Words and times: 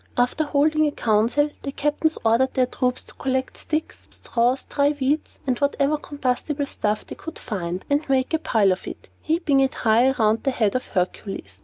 After 0.17 0.45
holding 0.45 0.87
a 0.87 0.91
council, 0.91 1.51
the 1.61 1.71
captains 1.71 2.17
ordered 2.25 2.55
their 2.55 2.65
troops 2.65 3.03
to 3.03 3.13
collect 3.13 3.55
sticks, 3.55 4.07
straws, 4.09 4.63
dry 4.63 4.95
weeds, 4.99 5.37
and 5.45 5.59
whatever 5.59 5.95
combustible 5.95 6.65
stuff 6.65 7.05
they 7.05 7.13
could 7.15 7.37
find, 7.37 7.85
and 7.87 8.09
make 8.09 8.33
a 8.33 8.39
pile 8.39 8.71
of 8.71 8.87
it, 8.87 9.09
heaping 9.21 9.59
it 9.59 9.75
high 9.75 10.09
around 10.09 10.41
the 10.41 10.49
head 10.49 10.73
of 10.75 10.87
Hercules. 10.87 11.59